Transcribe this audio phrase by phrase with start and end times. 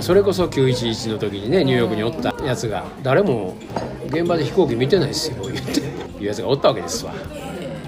[0.00, 3.56] それこそ911の時にねニューヨークにおったやつが誰も
[4.06, 6.10] 現場で飛行機見てないですよ言って。
[6.20, 7.12] いうやつがおったわけですわ。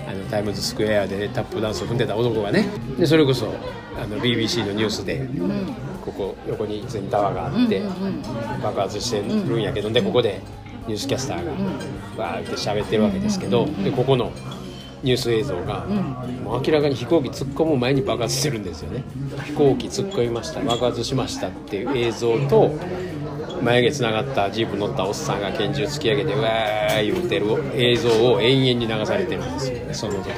[0.09, 2.67] あのタイムズスクエアでタップダンスを踏んでた男がね。
[2.99, 3.53] でそれこそ
[3.97, 5.29] あの BBC のニュースで、
[6.05, 7.83] ここ横にツインタワーがあって、
[8.63, 10.41] 爆発してるんやけどでここで
[10.87, 11.53] ニュースキャスターが
[12.17, 14.33] バーって喋ってるわけですけどでここの
[15.03, 15.87] ニュース映像が、
[16.45, 19.05] もう明らかに飛行機突っ込む前に爆発してるんですよね。
[19.45, 22.71] 飛行機突っ込みました爆発しましたっていう映像と
[23.63, 30.35] 眉毛つながったジープ乗ったおっさんが拳銃突き上げてうわー言うてる映像を延々に流されてるんですよねその時ね。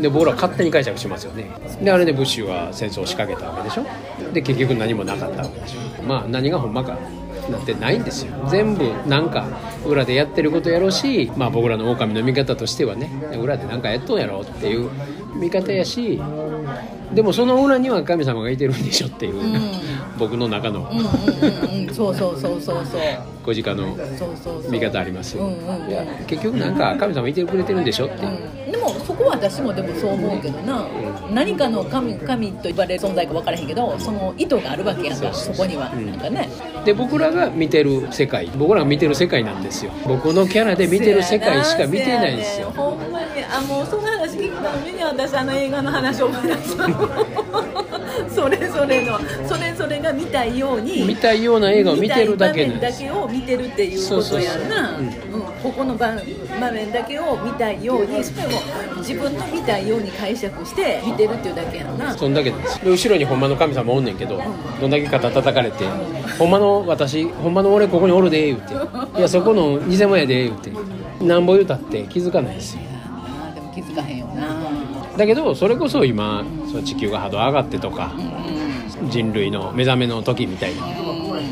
[0.00, 1.50] で僕らは勝手に解釈しますよね。
[1.82, 3.84] であれでブッシュは戦争を仕掛けたわけでしょ。
[4.32, 6.02] で結局何もなかったわけでしょ。
[6.04, 6.96] まあ何がほんまか
[7.50, 8.32] なんてないんですよ。
[8.50, 9.46] 全部なんか
[9.86, 14.90] 裏でやってることやろうしまあ僕らの狼の見方としてはね裏で何かやっとんやろっていう
[15.36, 16.20] 見方やし
[17.14, 19.34] でもその裏には神様がいてるんでしょっていう、
[20.18, 20.90] 僕の中の。
[20.90, 21.94] うんうんうんうん。
[21.94, 23.00] そうそうそうそうそう。
[23.54, 25.90] 小鹿のそうそうそう見方ありますよ、うんうんうん。
[25.90, 30.86] いや結局なんか神様いてくれてるんでしょっていう、でもそこは私もでもそう思うけどな、
[31.32, 36.50] 何かの神神と言われる存在か分からへんけどその意図があるわけやんかそこには、なんかね。
[36.84, 39.92] で僕らが見てる世界僕らが見てる世界なんですよ。
[40.06, 42.70] 僕のキャラで見てる世界しか見てないんですよ。
[42.76, 46.57] ほんまにあもうその話聞くたびに私あの映画の話を思い出す
[48.28, 54.98] それぞれのそれぞれが見たいように見たいような映画を見てるだけだけを見てるっていうことやんな。
[55.62, 56.14] ここの場
[56.60, 58.50] 場面だけを見たいようにそれを
[58.98, 62.16] 自分の見たいように解釈して見てるっていうだけやんな。
[62.16, 62.84] そんだけです。
[62.84, 64.40] で後ろにほんまの神様おんねんけど
[64.80, 65.84] どんだけ肩叩かれて
[66.38, 68.74] 「ほんまの私ほんまの俺ここにおるで」言うて
[69.18, 70.70] 「いやそこの偽物やで」言うて。
[71.20, 72.82] なんぼ言うたって気づかないですよ
[73.82, 74.56] 気づかへんよな。
[75.16, 78.12] だけどそれこそ今その地球が波動上がってとか
[79.10, 80.82] 人類の目覚めの時みたいな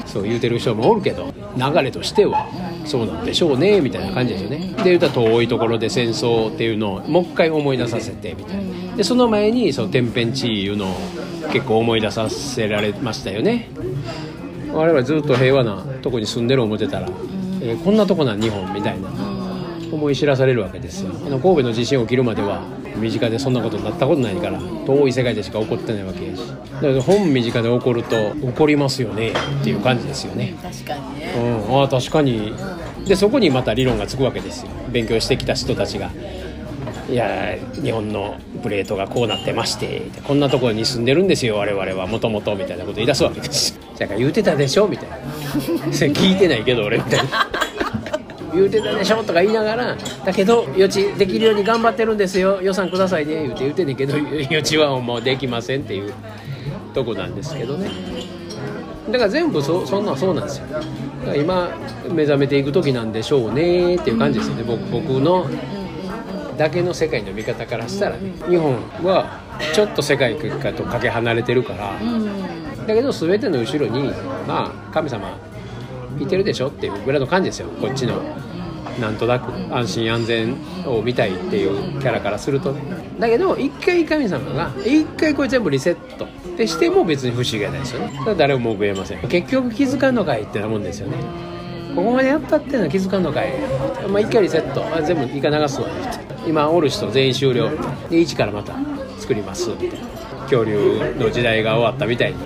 [0.06, 2.46] そう言うてる人もおるけど流れとしては
[2.84, 4.74] そうなんでしょうねみたいな感じですよね。
[4.78, 8.96] で言うたら遠いところで戦争っていうのをもう一回思い出させてみたいな。
[8.96, 10.94] でその前にその天変地異いうのを
[11.52, 13.70] 結構思い出させられましたよね。
[14.72, 17.08] 我々ずっと平和なとこに住んでる思ってたら、
[17.62, 19.08] えーこんなとこなん日本みたいな。
[19.92, 21.12] 思い知らされるわけですよ。
[21.26, 22.62] あの神戸の地震起きるまでは
[22.96, 26.40] 身近でそんなことになったことないから遠い世界でしか起こってないわけやし。
[26.46, 30.54] だから本身近で起こると起こりますよねっていう感じですよね。
[30.62, 31.80] 確かにうねん。
[31.80, 32.52] ああ確かに。
[33.06, 34.70] でそこにまた理論がつくわけですよ。
[34.90, 36.10] 勉強してきた人たちが。
[37.08, 42.06] いや日本のプレートがこうなってましてこんなところに住んでるんですよ我々は。
[42.08, 45.16] もともとみたいなこと言い出すわけですだから言うてたでしょみたいな。
[45.94, 47.48] 聞いてないけど俺みたいな
[48.56, 52.60] 言うてたでしょとか言いながらだけど予知できるように頑張ってるんですよ。
[52.62, 53.34] 予算くださいね。
[53.34, 54.16] 言うて言うてんねんけど
[54.50, 56.12] 予知はもうできませんっていう
[56.94, 57.90] とこなんですけどね。
[59.10, 60.66] だから全部そそんなんそうなんですよ。
[60.70, 60.84] だか
[61.26, 61.70] ら今
[62.10, 64.64] 目覚めていく時なんでしょうねっていう感じですよね。
[64.66, 65.46] 僕僕の
[66.56, 68.32] だけの世界の見方からしたらね。
[68.48, 68.74] 日本
[69.04, 69.40] は
[69.72, 71.92] ちょっと世界とかけ離れてるから。
[72.86, 74.12] だけど全ての後ろに
[74.46, 75.36] まあ神様
[76.20, 77.68] いてるでしょっていうぐらいの感じですよ。
[77.80, 78.22] こっちの
[79.00, 80.56] なんとなく安心安全
[80.86, 82.72] を見たいっていうキャラからすると。
[82.72, 82.80] ね
[83.18, 88.12] だけど一回神様が一回これ全部リセットってしても別に不思議はないですよね。
[88.36, 89.28] 誰も文句言えません。
[89.28, 91.18] 結局気づかんのかいってなもんですよね。
[91.94, 93.52] ここまでやったっていうのは気づかんのかい。
[94.08, 94.84] まあ一回リセット。
[94.94, 95.88] あ全部イカ流すわ
[96.46, 97.70] 今おる人全員終了。
[98.08, 98.74] で一からまた
[99.18, 99.90] 作りますって。
[100.44, 102.38] 恐竜の時代が終わったみたいに。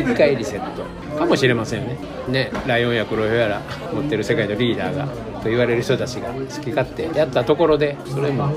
[0.00, 0.99] 一回リセット。
[1.18, 1.98] かもしれませんよね。
[2.28, 2.50] ね。
[2.66, 3.62] ライオンや黒ヒョウやら
[3.92, 5.06] 持ってる世界のリーダーが
[5.42, 8.50] と言われる人たちが好き勝手やったところでそれも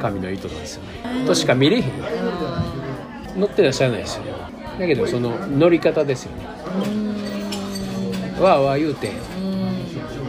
[0.00, 1.26] 神の意図なんですよね。
[1.26, 1.92] としか見れへん
[3.36, 4.32] 乗ってらっしゃらないですよね。
[4.78, 6.44] だけどその乗り方ですよね。
[8.40, 9.10] わーわー言うて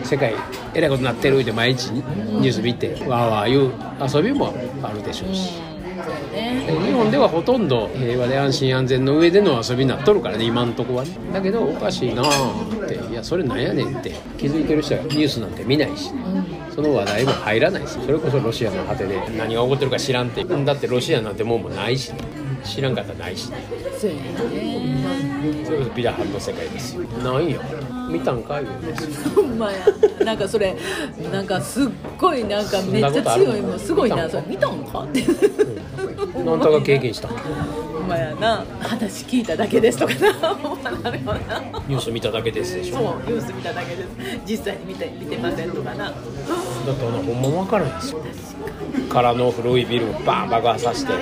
[0.04, 0.34] 世界
[0.74, 3.74] えらいことなってるって毎日ニュース見てわーわー言う
[4.16, 5.67] 遊びもあるでしょうし
[6.38, 11.18] 日本ではほとんど平和で安心安全の上での遊びになっとるからね今んとこはね。
[11.34, 16.12] だけどおかしいなーっていやそれなんやねんって気づいてる人はニュースなんて見ないし、
[16.74, 22.12] その話題も入らないしそれこそロシアの果てで何が起こってるか知らんってだってロシアなんてもんもないし、
[22.64, 23.52] 知らんかったらないし、
[24.00, 25.66] そうやね。
[25.66, 27.04] それこそビラハンの世界ですよ。
[27.04, 27.60] なんや
[28.12, 29.86] 見たんか言うんですよほんまや。
[30.26, 30.76] なんかそれ
[31.32, 33.80] なんかすっごいなんかめっちゃ強いもん。
[33.80, 34.44] すごいなそれ。
[34.48, 35.04] 見たんか？
[35.04, 35.24] って
[36.48, 37.28] なんたが経験した。
[37.28, 37.36] ほ
[38.00, 38.64] んまやな。
[38.80, 40.34] 話聞いただけですとかな。
[40.56, 42.96] ほんまなるほどなニュース見ただけですでしょ。
[42.96, 44.10] そうニュース見ただけです。
[44.46, 46.06] 実際に見て見てませんとかな。
[46.06, 46.22] だって
[47.06, 48.20] あのほんま分からないですよ。
[49.10, 51.14] 空の古いビルをバーン爆破させて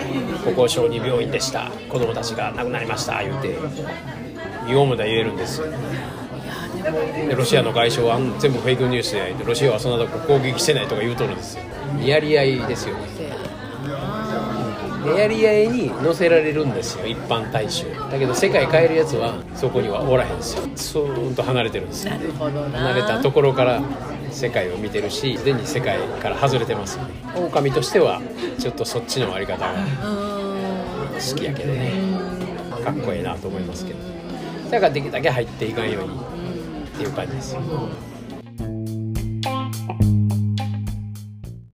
[0.44, 1.72] ここ小児病院でした。
[1.90, 3.58] 子供たちが亡くなりました言うて。
[4.68, 5.68] 言おうもだ言えるんですよ。
[7.28, 11.64] でロシアの外相はあん全部フェイクニュースでロシアはそんなとこ攻撃してないとか言うとるんですよ。
[12.04, 13.45] やり合いですよね
[15.06, 17.86] せややり合いに乗せられるんですよ一般大衆。
[18.12, 22.12] だけど世界変えるやつはそこにはおらへんですよスーンと離れてるんですよ。
[22.14, 22.80] なるほどな。
[22.80, 23.82] 離れたところから
[24.32, 27.14] 世界を見てるしすでに世界から外れてますよね。
[27.36, 28.22] 狼としては
[28.60, 29.74] ちょっとそっちのあり方が
[31.14, 31.94] 好きやけどね。
[32.84, 34.00] かっこええなと思いますけど。
[34.72, 37.62] だからできるだけ入っていかんようにっていう感じですよ